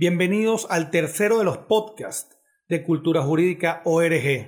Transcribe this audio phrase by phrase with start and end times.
[0.00, 4.46] Bienvenidos al tercero de los podcasts de Cultura Jurídica ORG.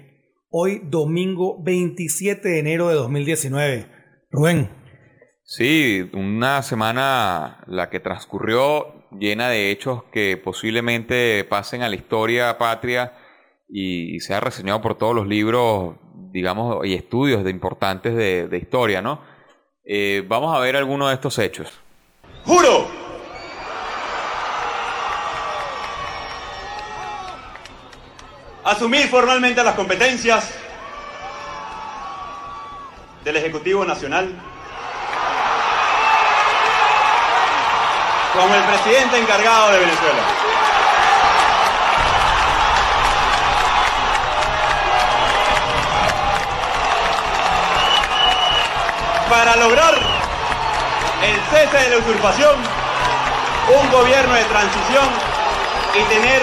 [0.48, 3.86] Hoy domingo 27 de enero de 2019.
[4.30, 4.70] Rubén.
[5.42, 12.56] Sí, una semana la que transcurrió llena de hechos que posiblemente pasen a la historia
[12.56, 13.14] patria
[13.68, 15.96] y, sea reseñado por todos los libros,
[16.30, 19.20] digamos, y estudios de importantes de, historia, ¿no?
[19.84, 21.72] Eh, vamos a ver algunos de estos hechos.
[22.44, 22.99] ¡Juro!
[28.70, 30.48] Asumir formalmente las competencias
[33.24, 34.32] del Ejecutivo Nacional
[38.32, 40.22] como el presidente encargado de Venezuela.
[49.28, 49.94] Para lograr
[51.24, 52.54] el cese de la usurpación,
[53.80, 55.08] un gobierno de transición
[55.94, 56.42] y tener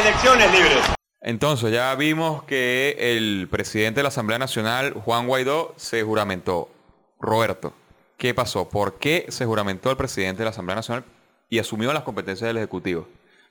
[0.00, 0.97] elecciones libres.
[1.20, 6.70] Entonces ya vimos que el presidente de la Asamblea Nacional, Juan Guaidó, se juramentó.
[7.20, 7.74] Roberto,
[8.16, 8.68] ¿qué pasó?
[8.68, 11.04] ¿Por qué se juramentó el presidente de la Asamblea Nacional
[11.50, 13.08] y asumió las competencias del Ejecutivo?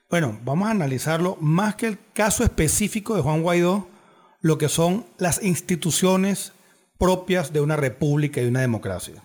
[0.08, 3.88] Bueno, vamos a analizarlo más que el caso específico de Juan Guaidó,
[4.40, 6.52] lo que son las instituciones
[6.98, 9.22] propias de una república y una democracia.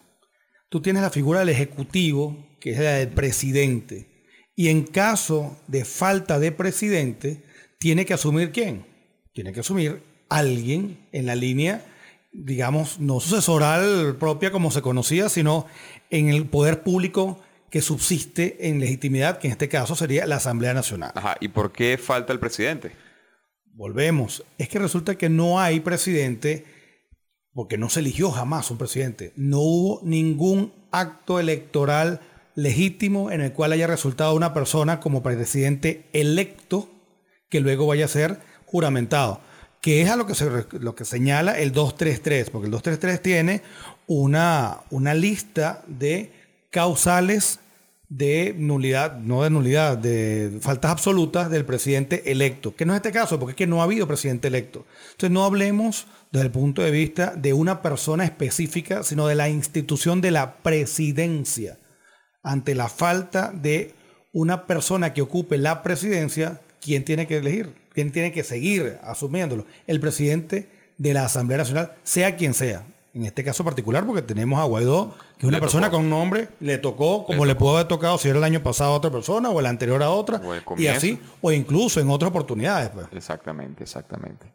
[0.67, 5.85] Tú tienes la figura del Ejecutivo, que es la del presidente, y en caso de
[5.85, 7.45] falta de presidente,
[7.83, 8.85] tiene que asumir quién?
[9.33, 11.83] Tiene que asumir alguien en la línea,
[12.31, 15.67] digamos, no sucesoral propia como se conocía, sino
[16.09, 20.73] en el poder público que subsiste en legitimidad, que en este caso sería la Asamblea
[20.73, 21.11] Nacional.
[21.13, 22.93] Ajá, ¿y por qué falta el presidente?
[23.73, 24.45] Volvemos.
[24.57, 26.63] Es que resulta que no hay presidente
[27.51, 29.33] porque no se eligió jamás un presidente.
[29.35, 32.21] No hubo ningún acto electoral
[32.55, 36.92] legítimo en el cual haya resultado una persona como presidente electo
[37.53, 39.39] que luego vaya a ser juramentado,
[39.79, 43.61] que es a lo que, se, lo que señala el 233, porque el 233 tiene
[44.07, 46.31] una, una lista de
[46.71, 47.59] causales
[48.09, 53.11] de nulidad, no de nulidad, de faltas absolutas del presidente electo, que no es este
[53.11, 54.87] caso, porque es que no ha habido presidente electo.
[55.11, 59.47] Entonces no hablemos desde el punto de vista de una persona específica, sino de la
[59.47, 61.77] institución de la presidencia.
[62.41, 63.93] Ante la falta de
[64.31, 67.73] una persona que ocupe la presidencia, ¿quién tiene que elegir?
[67.93, 69.65] ¿Quién tiene que seguir asumiéndolo?
[69.87, 72.85] El presidente de la Asamblea Nacional, sea quien sea.
[73.13, 76.79] En este caso particular, porque tenemos a Guaidó, que es una persona con nombre, le
[76.79, 79.59] tocó como le, pudo haber tocado si era el año pasado a otra persona o
[79.59, 80.41] el anterior a otra,
[80.77, 82.89] y así, o incluso en otras oportunidades.
[82.89, 83.05] Pues.
[83.11, 84.51] Exactamente, exactamente.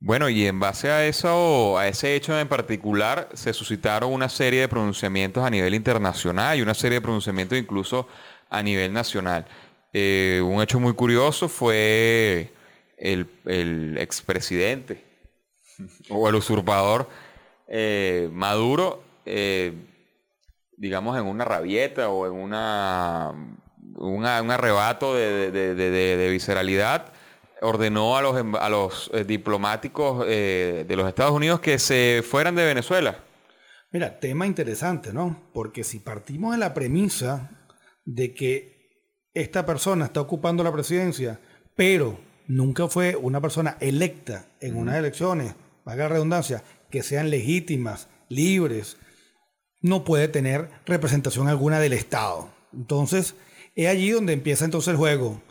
[0.00, 4.60] Bueno, y en base a eso, a ese hecho en particular, se suscitaron una serie
[4.60, 8.06] de pronunciamientos a nivel internacional y una serie de pronunciamientos incluso
[8.50, 9.46] a nivel nacional.
[9.92, 12.50] Eh, un hecho muy curioso fue
[12.96, 15.04] el, el expresidente
[16.08, 17.08] o el usurpador
[17.68, 19.74] eh, Maduro, eh,
[20.76, 23.32] digamos, en una rabieta o en una,
[23.96, 27.12] un arrebato de, visceralidad,
[27.60, 33.18] ordenó a los, a los diplomáticos de los Estados Unidos que se fueran de Venezuela.
[33.92, 35.50] Mira, tema interesante, ¿no?
[35.52, 37.50] Porque si partimos de la premisa
[38.04, 38.81] de que
[39.34, 41.40] esta persona está ocupando la presidencia,
[41.74, 45.54] pero nunca fue una persona electa en unas elecciones,
[45.84, 48.98] valga la redundancia, que sean legítimas, libres,
[49.80, 52.50] no puede tener representación alguna del Estado.
[52.72, 53.34] Entonces,
[53.74, 55.42] es allí donde empieza entonces el juego.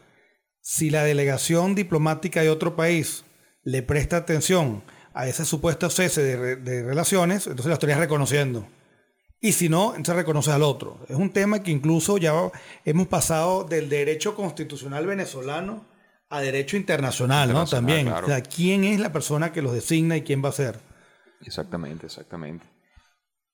[0.61, 3.25] Si la delegación diplomática de otro país
[3.63, 4.83] le presta atención
[5.13, 8.67] a ese supuesto cese de, de relaciones, entonces la estaría reconociendo.
[9.43, 10.99] Y si no, entonces reconoces al otro.
[11.09, 12.33] Es un tema que incluso ya
[12.85, 15.83] hemos pasado del derecho constitucional venezolano
[16.29, 17.65] a derecho internacional, ¿no?
[17.65, 18.07] También.
[18.07, 20.79] O sea, ¿quién es la persona que los designa y quién va a ser?
[21.41, 22.67] Exactamente, exactamente.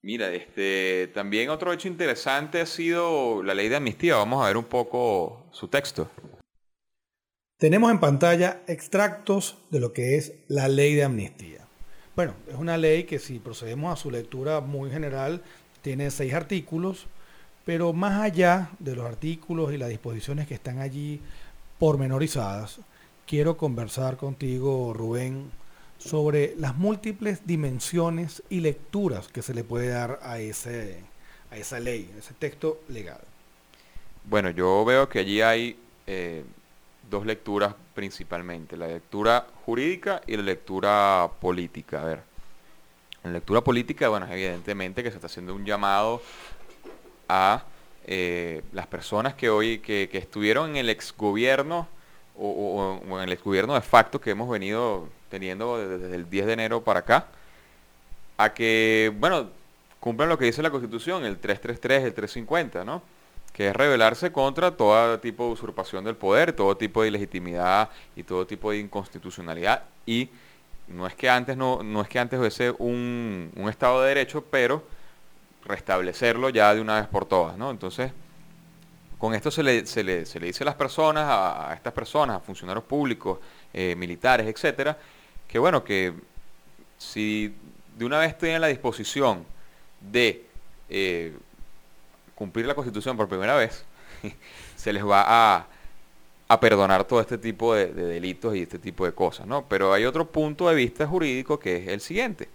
[0.01, 4.17] Mira, este, también otro hecho interesante ha sido la ley de amnistía.
[4.17, 6.11] Vamos a ver un poco su texto.
[7.57, 11.65] Tenemos en pantalla extractos de lo que es la ley de amnistía.
[12.15, 15.41] Bueno, es una ley que si procedemos a su lectura muy general,
[15.87, 17.07] tiene seis artículos,
[17.63, 21.21] pero más allá de los artículos y las disposiciones que están allí
[21.79, 22.81] pormenorizadas,
[23.25, 25.49] quiero conversar contigo, Rubén,
[25.97, 30.99] sobre las múltiples dimensiones y lecturas que se le puede dar a, ese,
[31.51, 33.21] a esa ley, a ese texto legal.
[34.25, 36.43] Bueno, yo veo que allí hay eh,
[37.09, 42.01] dos lecturas principalmente, la lectura jurídica y la lectura política.
[42.01, 42.23] A ver,
[43.23, 46.21] en lectura política, bueno, evidentemente que se está haciendo un llamado
[47.27, 47.63] a
[48.05, 51.87] eh, las personas que hoy, que, que estuvieron en el exgobierno
[52.37, 56.29] o, o, o en el exgobierno de facto que hemos venido teniendo desde, desde el
[56.29, 57.27] 10 de enero para acá,
[58.37, 59.49] a que, bueno,
[59.99, 63.01] cumplan lo que dice la Constitución, el 333, el 350, ¿no?
[63.51, 68.23] Que es rebelarse contra todo tipo de usurpación del poder, todo tipo de ilegitimidad y
[68.23, 69.83] todo tipo de inconstitucionalidad.
[70.05, 70.29] Y
[70.87, 74.43] no es que antes no, no es que antes hubiese un, un Estado de Derecho,
[74.49, 74.83] pero
[75.65, 77.71] restablecerlo ya de una vez por todas, ¿no?
[77.71, 78.11] Entonces,
[79.17, 82.37] con esto se le, se le, se le dice a las personas, a, estas personas,
[82.37, 83.39] a funcionarios públicos,
[83.73, 84.97] eh, militares, etcétera,
[85.47, 86.13] que bueno, que
[86.97, 87.53] si
[87.97, 89.45] de una vez tienen la disposición
[89.99, 90.45] de
[90.89, 91.35] eh,
[92.35, 93.83] cumplir la Constitución por primera vez,
[94.75, 95.67] se les va a,
[96.47, 99.65] a perdonar todo este tipo de, de delitos y este tipo de cosas, ¿no?
[99.67, 102.47] Pero hay otro punto de vista jurídico que es el siguiente,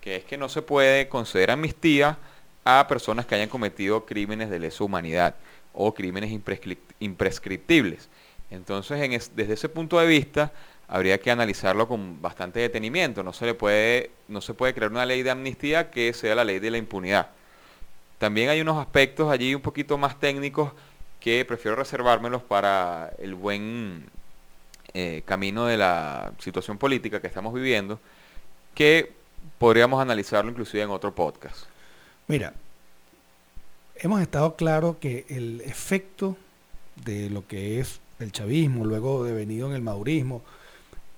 [0.00, 2.18] que es que no se puede conceder amnistía
[2.64, 5.34] a personas que hayan cometido crímenes de lesa humanidad
[5.74, 8.08] o crímenes imprescrip- imprescriptibles.
[8.50, 10.52] Entonces, en es- desde ese punto de vista,
[10.88, 13.22] habría que analizarlo con bastante detenimiento.
[13.24, 16.44] No se le puede, no se puede crear una ley de amnistía que sea la
[16.44, 17.28] ley de la impunidad.
[18.18, 20.72] También hay unos aspectos allí un poquito más técnicos
[21.26, 24.04] que prefiero reservármelos para el buen
[24.94, 27.98] eh, camino de la situación política que estamos viviendo,
[28.76, 29.12] que
[29.58, 31.64] podríamos analizarlo inclusive en otro podcast.
[32.28, 32.54] Mira,
[33.96, 36.36] hemos estado claro que el efecto
[37.04, 40.44] de lo que es el chavismo, luego devenido en el madurismo,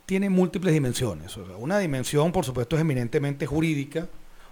[0.06, 1.36] tiene múltiples dimensiones.
[1.36, 4.08] Una dimensión, por supuesto, es eminentemente jurídica,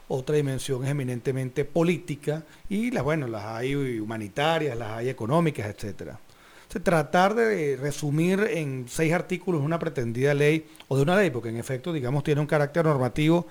[0.09, 6.19] otra dimensión es eminentemente política, y las, bueno, las hay humanitarias, las hay económicas, etcétera.
[6.63, 11.49] Entonces, tratar de resumir en seis artículos una pretendida ley, o de una ley, porque
[11.49, 13.47] en efecto, digamos, tiene un carácter normativo,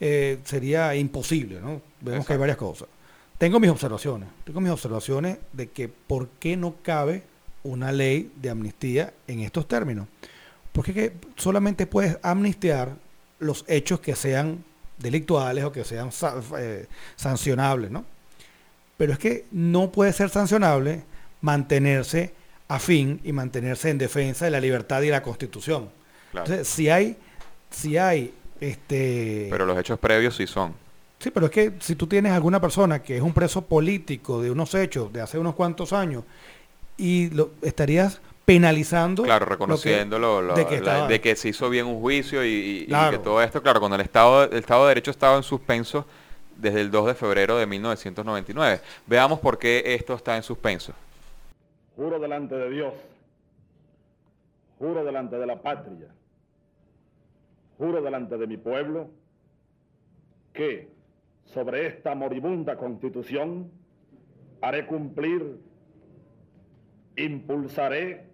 [0.00, 1.80] eh, sería imposible, ¿no?
[2.00, 2.88] Vemos que hay varias cosas.
[3.38, 7.22] Tengo mis observaciones, tengo mis observaciones de que por qué no cabe
[7.62, 10.06] una ley de amnistía en estos términos.
[10.72, 12.96] Porque que solamente puedes amnistiar
[13.38, 14.64] los hechos que sean
[14.98, 16.10] delictuales o que sean
[16.58, 16.86] eh,
[17.16, 18.04] sancionables, ¿no?
[18.96, 21.04] Pero es que no puede ser sancionable
[21.40, 22.34] mantenerse
[22.66, 25.90] afín y mantenerse en defensa de la libertad y la constitución.
[26.32, 26.46] Claro.
[26.46, 27.16] Entonces, si hay,
[27.70, 30.74] si hay este Pero los hechos previos sí son.
[31.18, 34.50] Sí, pero es que si tú tienes alguna persona que es un preso político de
[34.50, 36.24] unos hechos de hace unos cuantos años
[36.96, 41.20] y lo estarías penalizando Claro, lo que- reconociendo lo- lo- de que la- estaba- de
[41.20, 43.10] que se hizo bien un juicio y, y- y Claro.
[43.18, 46.06] que todo esto, claro, cuando el Estado, el Estado de Derecho estaba en suspenso
[46.56, 48.80] desde el 2 de febrero de 1999.
[49.06, 50.94] Veamos por qué esto está en suspenso.
[51.94, 52.94] Juro delante de Dios,
[54.78, 56.08] juro delante de la patria,
[57.76, 59.10] juro delante de mi pueblo,
[60.54, 60.88] que
[61.44, 63.70] sobre esta moribunda constitución
[64.62, 65.60] haré cumplir,
[67.16, 68.27] impulsaré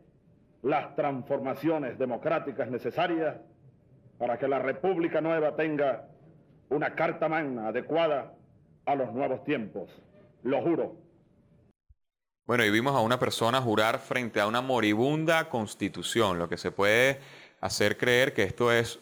[0.65, 3.37] las transformaciones democráticas necesarias
[4.19, 6.09] para que la República Nueva tenga
[6.71, 8.35] una carta magna adecuada
[8.87, 9.91] a los nuevos tiempos.
[10.43, 10.97] Lo juro.
[12.47, 16.71] Bueno, y vimos a una persona jurar frente a una moribunda constitución, lo que se
[16.71, 17.19] puede
[17.61, 18.99] hacer creer que esto es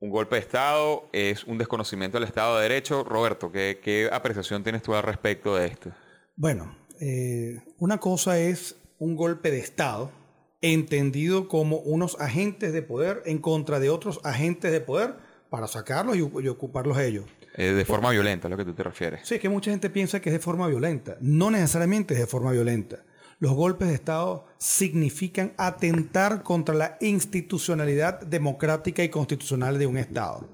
[0.00, 3.04] un golpe de Estado, es un desconocimiento del Estado de Derecho.
[3.04, 5.90] Roberto, ¿qué, qué apreciación tienes tú al respecto de esto?
[6.36, 10.10] Bueno, eh, una cosa es un golpe de Estado
[10.60, 15.14] entendido como unos agentes de poder en contra de otros agentes de poder
[15.50, 17.24] para sacarlos y, y ocuparlos ellos.
[17.56, 19.26] Eh, de forma violenta, a lo que tú te refieres.
[19.26, 21.16] Sí, es que mucha gente piensa que es de forma violenta.
[21.20, 23.04] No necesariamente es de forma violenta.
[23.40, 30.48] Los golpes de Estado significan atentar contra la institucionalidad democrática y constitucional de un Estado.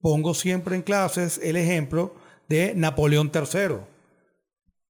[0.00, 2.14] Pongo siempre en clases el ejemplo
[2.48, 3.78] de Napoleón III,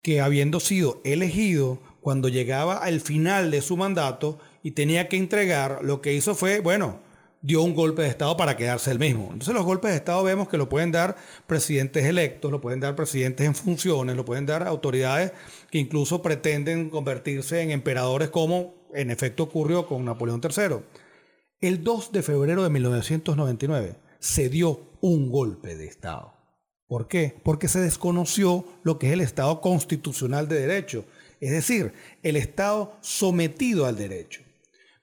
[0.03, 5.81] que habiendo sido elegido cuando llegaba al final de su mandato y tenía que entregar,
[5.83, 7.01] lo que hizo fue, bueno,
[7.43, 9.25] dio un golpe de Estado para quedarse el mismo.
[9.25, 12.97] Entonces los golpes de Estado vemos que lo pueden dar presidentes electos, lo pueden dar
[12.97, 15.33] presidentes en funciones, lo pueden dar autoridades
[15.71, 20.77] que incluso pretenden convertirse en emperadores como en efecto ocurrió con Napoleón III.
[21.61, 26.33] El 2 de febrero de 1999 se dio un golpe de Estado.
[26.87, 27.39] ¿Por qué?
[27.45, 31.05] Porque se desconoció lo que es el Estado constitucional de derecho,
[31.41, 31.93] es decir,
[32.23, 34.43] el Estado sometido al derecho.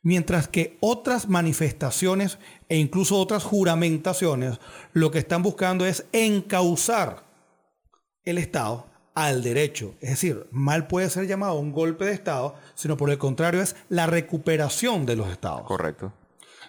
[0.01, 2.37] Mientras que otras manifestaciones
[2.69, 4.59] e incluso otras juramentaciones
[4.93, 7.23] lo que están buscando es encauzar
[8.23, 9.95] el Estado al derecho.
[10.01, 13.75] Es decir, mal puede ser llamado un golpe de Estado, sino por el contrario es
[13.89, 15.63] la recuperación de los Estados.
[15.65, 16.13] Correcto.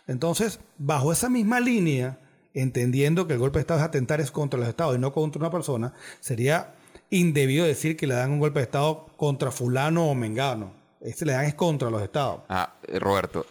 [0.07, 2.21] Entonces, bajo esa misma línea,
[2.55, 5.41] entendiendo que el golpe de Estado es atentar es contra los Estados y no contra
[5.41, 6.75] una persona, sería
[7.11, 10.73] indebido decir que le dan un golpe de Estado contra fulano o mengano.
[11.01, 12.41] Este le dan es contra los estados.
[12.49, 13.47] Ah, eh, Roberto,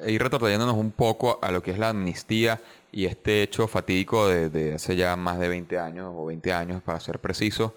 [0.00, 2.60] eh, ir retrocediéndonos un poco a lo que es la amnistía
[2.92, 6.82] y este hecho fatídico de, de hace ya más de 20 años, o 20 años
[6.82, 7.74] para ser preciso,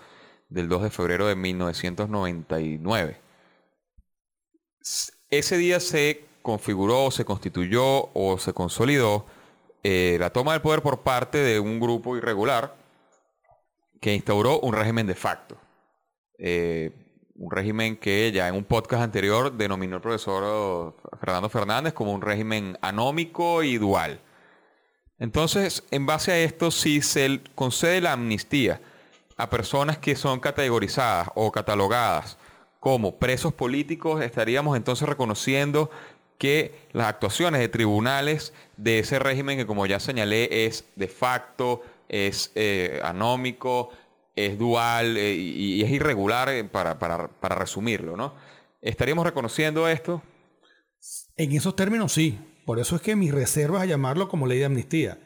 [0.50, 3.18] del 2 de febrero de 1999.
[4.82, 9.26] S- Ese día se configuró, se constituyó o se consolidó
[9.84, 12.76] eh, la toma del poder por parte de un grupo irregular
[14.00, 15.58] que instauró un régimen de facto.
[16.38, 16.92] Eh,
[17.36, 22.22] un régimen que ya en un podcast anterior denominó el profesor Fernando Fernández como un
[22.22, 24.20] régimen anómico y dual.
[25.20, 28.82] Entonces, en base a esto, si se concede la amnistía
[29.36, 32.38] a personas que son categorizadas o catalogadas
[32.80, 35.90] como presos políticos, estaríamos entonces reconociendo
[36.38, 41.82] que las actuaciones de tribunales de ese régimen, que como ya señalé, es de facto,
[42.10, 43.90] es eh, anómico,
[44.36, 48.34] es dual eh, y, y es irregular eh, para, para- para resumirlo, ¿no?
[48.82, 50.22] ¿Estaríamos reconociendo esto?
[51.36, 52.40] En esos términos sí.
[52.66, 55.20] Por eso es que mis reservas a llamarlo como ley de amnistía.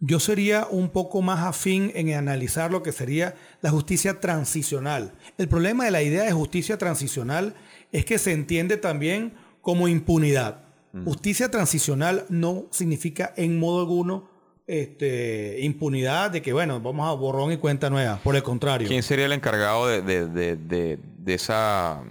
[0.00, 5.14] Yo sería un poco más afín en analizar lo que sería la justicia transicional.
[5.38, 7.54] El problema de la idea de justicia transicional
[7.92, 10.64] es que se entiende también como impunidad.
[11.04, 14.28] Justicia transicional no significa en modo alguno
[14.68, 18.20] este, impunidad de que, bueno, vamos a borrón y cuenta nueva.
[18.22, 18.86] Por el contrario.
[18.86, 22.02] ¿Quién sería el encargado de, de- de- de- esa,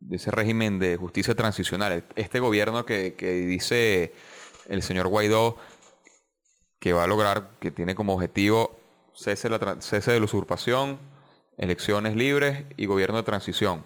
[0.00, 2.04] de ese régimen de justicia transicional?
[2.14, 4.12] Este gobierno que, que dice
[4.68, 5.56] el señor Guaidó
[6.78, 8.78] que va a lograr, que tiene como objetivo
[9.14, 10.98] cese, de la cese de la usurpación,
[11.56, 13.82] elecciones libres y gobierno de transición.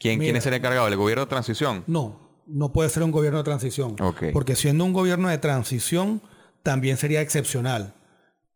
[0.00, 0.88] ¿Quién, ¿quién es el encargado?
[0.88, 1.84] ¿El gobierno de transición?
[1.86, 3.94] No, no puede ser un gobierno de transición.
[4.32, 6.20] Porque siendo un gobierno de transición,
[6.62, 7.94] también sería excepcional.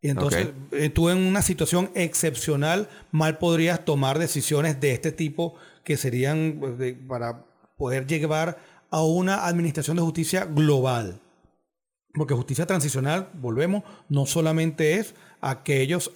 [0.01, 5.55] Y entonces, eh, tú en una situación excepcional, mal podrías tomar decisiones de este tipo
[5.83, 7.45] que serían pues, para
[7.77, 8.59] poder llevar
[8.91, 11.21] a una administración de justicia global.
[12.13, 16.11] Porque justicia transicional, volvemos, no solamente es aquellos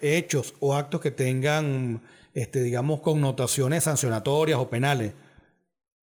[0.00, 2.02] hechos o actos que tengan,
[2.34, 5.12] este, digamos, connotaciones sancionatorias o penales.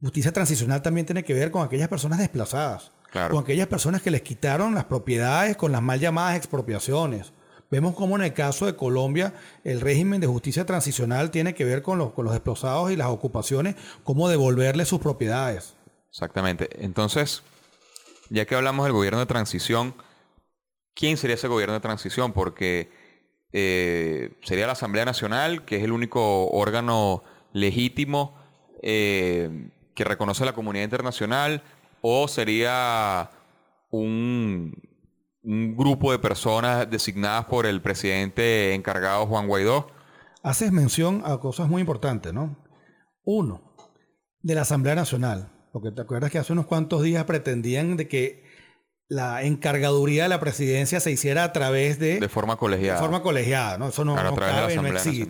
[0.01, 3.35] Justicia transicional también tiene que ver con aquellas personas desplazadas, Claro.
[3.35, 7.33] con aquellas personas que les quitaron las propiedades con las mal llamadas expropiaciones.
[7.69, 11.81] Vemos como en el caso de Colombia el régimen de justicia transicional tiene que ver
[11.81, 15.75] con los, con los desplazados y las ocupaciones, cómo devolverles sus propiedades.
[16.09, 16.69] Exactamente.
[16.83, 17.43] Entonces,
[18.29, 19.93] ya que hablamos del gobierno de transición,
[20.93, 22.33] ¿quién sería ese gobierno de transición?
[22.33, 22.89] Porque
[23.53, 28.37] eh, sería la Asamblea Nacional, que es el único órgano legítimo
[28.81, 31.63] eh, que reconoce la comunidad internacional,
[32.01, 33.29] o sería
[33.89, 34.73] un,
[35.43, 39.87] un grupo de personas designadas por el presidente encargado Juan Guaidó.
[40.43, 42.57] Haces mención a cosas muy importantes, ¿no?
[43.23, 43.75] Uno,
[44.41, 48.43] de la Asamblea Nacional, porque te acuerdas que hace unos cuantos días pretendían de que
[49.07, 52.99] la encargaduría de la presidencia se hiciera a través de, De forma colegiada.
[52.99, 53.89] de forma colegiada, ¿no?
[53.89, 54.81] Eso no, Claro, no cabe, no,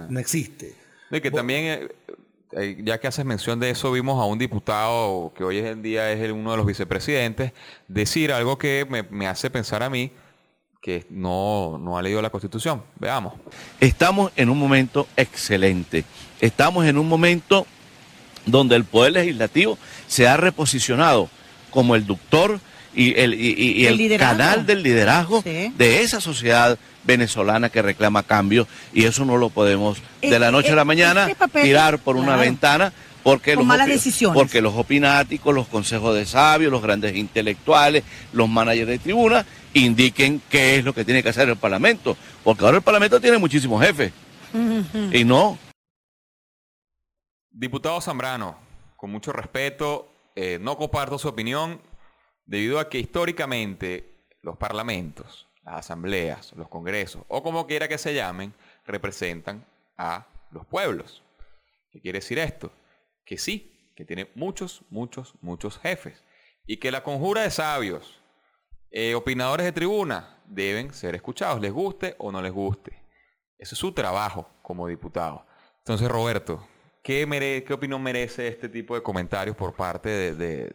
[0.09, 0.75] no existe.
[1.09, 1.87] De que también, eh,
[2.83, 6.19] ya que haces mención de eso, vimos a un diputado que hoy en día es
[6.21, 7.53] el- uno de los vicepresidentes
[7.87, 10.11] decir algo que me, me hace pensar a mí
[10.81, 12.81] que no, no ha leído la Constitución.
[12.99, 13.33] Veamos.
[13.79, 16.03] Estamos en un momento excelente.
[16.39, 17.67] Estamos en un momento
[18.47, 19.77] donde el Poder Legislativo
[20.07, 21.29] se ha reposicionado
[21.69, 22.59] como el ductor
[22.95, 25.71] y el, y- y- y El el canal del liderazgo Sí.
[25.77, 30.51] de esa sociedad venezolana que reclama cambio y eso no lo podemos de la Eh,
[30.51, 32.41] noche a eh, la mañana este papel- tirar por una claro.
[32.41, 32.93] ventana
[33.23, 34.35] porque Con los, malas opi- decisiones.
[34.35, 38.03] porque los opináticos, los consejos de sabios, los grandes intelectuales,
[38.33, 42.65] los managers de tribuna indiquen qué es lo que tiene que hacer el Parlamento, porque
[42.65, 44.11] ahora el Parlamento tiene muchísimos jefes
[45.13, 45.57] y no
[47.53, 48.57] Diputado Zambrano,
[48.95, 51.81] con mucho respeto, eh, no comparto su opinión
[52.45, 58.13] debido a que históricamente los parlamentos, las asambleas, los congresos o como quiera que se
[58.13, 58.53] llamen,
[58.85, 59.65] representan
[59.97, 61.23] a los pueblos.
[61.91, 62.71] ¿Qué quiere decir esto?
[63.25, 66.23] Que sí, que tiene muchos, muchos, muchos jefes
[66.65, 68.19] y que la conjura de sabios,
[68.91, 73.01] eh, opinadores de tribuna, deben ser escuchados, les guste o no les guste.
[73.57, 75.45] Ese es su trabajo como diputado.
[75.79, 76.67] Entonces, Roberto,
[77.03, 80.73] ¿qué, mere- qué opinión merece este tipo de comentarios por parte de-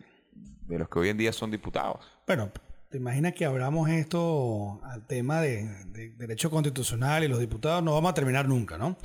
[0.68, 2.10] de los que hoy en día son diputados?
[2.26, 2.50] Bueno,
[2.96, 7.92] te imaginas que abramos esto al tema de, de derecho constitucional y los diputados, no
[7.92, 8.96] vamos a terminar nunca, ¿no?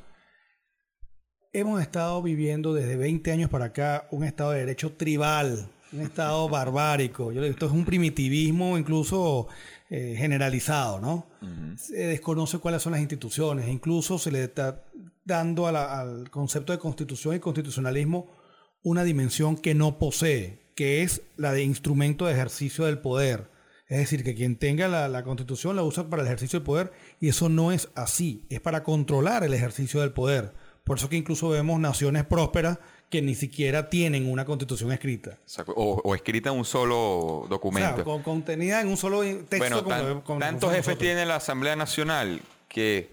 [1.51, 6.47] Hemos estado viviendo desde 20 años para acá un estado de derecho tribal, un estado
[6.49, 7.33] barbárico.
[7.33, 9.49] Yo, esto es un primitivismo incluso
[9.89, 11.27] eh, generalizado, ¿no?
[11.75, 14.85] Se desconoce cuáles son las instituciones, incluso se le está
[15.25, 18.37] dando al concepto de constitución y constitucionalismo
[18.83, 23.50] una dimensión que no posee, que es la de instrumento de ejercicio del poder.
[23.91, 26.93] Es decir, que quien tenga la, la, constitución la usa para el ejercicio del poder
[27.19, 30.53] y eso no es así, es para controlar el ejercicio del poder.
[30.85, 32.79] Por eso que incluso vemos naciones prósperas
[33.09, 35.39] que ni siquiera tienen una constitución escrita.
[35.75, 38.09] O, escrita en un solo documento.
[38.09, 39.83] O contenida en un solo texto.
[39.83, 43.09] Bueno, tantos jefes tiene la Asamblea Nacional que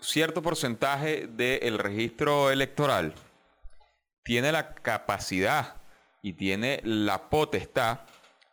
[0.00, 3.14] cierto porcentaje del registro electoral
[4.22, 5.76] tiene la capacidad
[6.20, 8.00] y tiene la potestad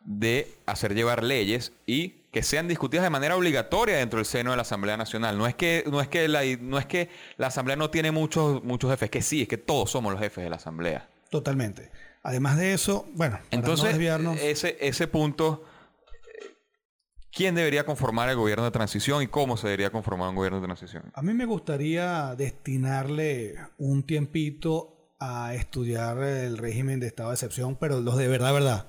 [0.08, 4.56] de hacer llevar leyes y que sean discutidas de manera obligatoria dentro del seno de
[4.56, 5.36] la Asamblea Nacional.
[5.36, 8.64] No es que, no es que, la, no es que la Asamblea no tiene muchos,
[8.64, 11.08] muchos jefes, que sí, es que todos somos los jefes de la Asamblea.
[11.30, 11.90] Totalmente.
[12.22, 13.98] Además de eso, bueno, entonces
[14.40, 15.64] ese, ese punto,
[17.30, 20.66] ¿quién debería conformar el gobierno de transición y cómo se debería conformar un gobierno de
[20.66, 21.04] transición?
[21.12, 27.76] A mí me gustaría destinarle un tiempito a estudiar el régimen de estado de excepción,
[27.76, 28.86] pero los de verdad, verdad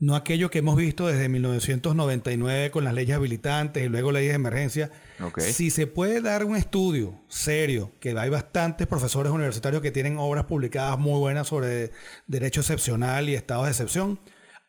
[0.00, 4.36] no aquello que hemos visto desde 1999 con las leyes habilitantes y luego leyes de
[4.36, 4.90] emergencia.
[5.38, 10.44] Si se puede dar un estudio serio, que hay bastantes profesores universitarios que tienen obras
[10.44, 11.90] publicadas muy buenas sobre
[12.28, 14.20] derecho excepcional y estados de excepción,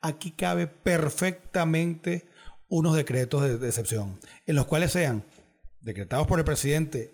[0.01, 2.27] aquí cabe perfectamente
[2.67, 5.23] unos decretos de, de excepción, en los cuales sean
[5.81, 7.13] decretados por el presidente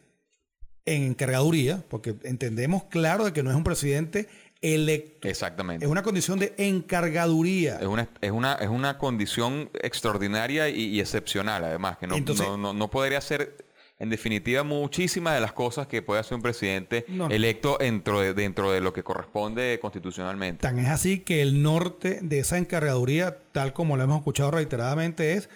[0.86, 4.29] en encargaduría, porque entendemos claro de que no es un presidente
[4.74, 5.27] electo.
[5.27, 5.86] Exactamente.
[5.86, 7.77] Es una condición de encargaduría.
[7.79, 12.17] Es una, es una, es una condición extraordinaria y, excepcional, además, que no,
[12.57, 13.65] no, no, podría ser,
[14.00, 18.72] en definitiva, muchísimas de las cosas que puede hacer un presidente electo dentro de, dentro
[18.72, 20.62] de lo que corresponde constitucionalmente.
[20.62, 25.34] Tan es así que el norte de esa encargaduría, tal como lo hemos escuchado reiteradamente,
[25.34, 25.50] es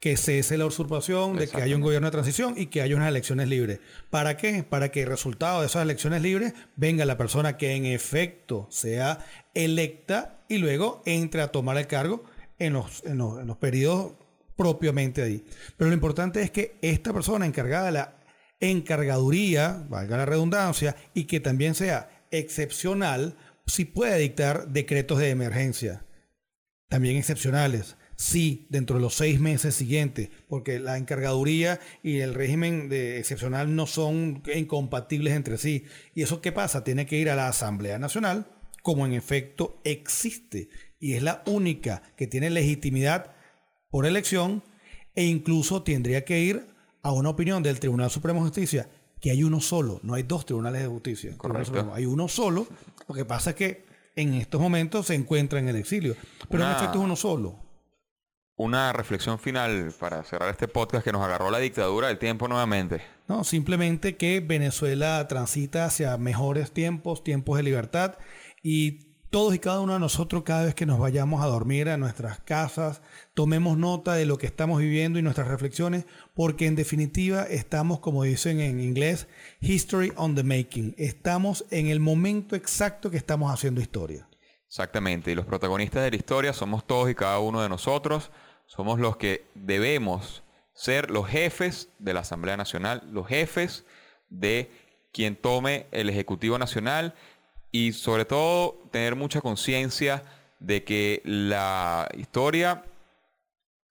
[0.00, 3.08] que cese la usurpación, de que haya un gobierno de transición y que haya unas
[3.08, 3.80] elecciones libres.
[4.10, 4.62] ¿Para qué?
[4.62, 9.24] Para que el resultado de esas elecciones libres venga la persona que en efecto sea
[9.54, 12.24] electa y luego entre a tomar el cargo
[12.58, 14.12] en los, en los, periodos
[14.54, 15.44] propiamente ahí.
[15.76, 18.16] Pero lo importante es que esta persona encargada de la
[18.60, 26.04] encargaduría, valga la redundancia, y que también sea excepcional, si puede dictar decretos de emergencia,
[26.88, 32.88] también excepcionales Sí, dentro de los seis meses siguientes, porque la encargaduría y el régimen
[32.88, 35.84] de excepcional no son incompatibles entre sí.
[36.14, 36.82] ¿Y eso qué pasa?
[36.82, 38.46] Tiene que ir a la Asamblea Nacional,
[38.82, 43.34] como en efecto existe, y es la única que tiene legitimidad
[43.90, 44.62] por elección,
[45.14, 46.66] e incluso tendría que ir
[47.02, 48.88] a una opinión del Tribunal Supremo de Justicia,
[49.20, 51.36] que hay uno solo, no hay dos tribunales de justicia.
[51.36, 51.92] Correcto.
[51.92, 52.66] Hay uno solo,
[53.08, 56.16] lo que pasa es que en estos momentos se encuentra en el exilio,
[56.48, 57.65] pero en efecto es uno solo
[58.56, 63.02] una reflexión final para cerrar este podcast que nos agarró la dictadura del tiempo nuevamente.
[63.28, 68.14] No, simplemente que Venezuela transita hacia mejores tiempos, tiempos de libertad
[68.62, 71.98] y todos y cada uno de nosotros cada vez que nos vayamos a dormir a
[71.98, 73.02] nuestras casas,
[73.34, 78.22] tomemos nota de lo que estamos viviendo y nuestras reflexiones, porque en definitiva estamos, como
[78.22, 79.26] dicen en inglés,
[79.60, 80.94] history on the making.
[80.96, 84.26] Estamos en el momento exacto que estamos haciendo historia.
[84.66, 88.30] Exactamente, y los protagonistas de la historia somos todos y cada uno de nosotros
[88.66, 90.42] somos los que debemos
[90.74, 93.84] ser los jefes de la Asamblea Nacional, los jefes
[94.28, 94.70] de
[95.12, 97.14] quien tome el Ejecutivo Nacional
[97.72, 100.22] y sobre todo tener mucha conciencia
[100.60, 102.84] de que la historia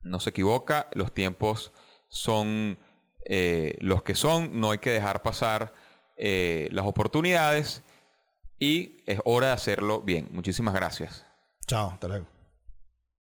[0.01, 1.71] no se equivoca, los tiempos
[2.07, 2.77] son
[3.25, 5.73] eh, los que son, no hay que dejar pasar
[6.15, 7.83] eh, las oportunidades
[8.59, 10.29] y es hora de hacerlo bien.
[10.31, 11.25] Muchísimas gracias.
[11.67, 12.34] Chao, hasta luego.